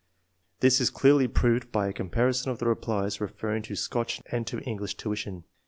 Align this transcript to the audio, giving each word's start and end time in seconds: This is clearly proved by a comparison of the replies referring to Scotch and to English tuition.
This 0.61 0.81
is 0.81 0.89
clearly 0.89 1.27
proved 1.27 1.71
by 1.71 1.87
a 1.87 1.93
comparison 1.93 2.49
of 2.51 2.57
the 2.57 2.65
replies 2.67 3.21
referring 3.21 3.61
to 3.61 3.75
Scotch 3.75 4.19
and 4.31 4.47
to 4.47 4.59
English 4.61 4.95
tuition. 4.97 5.43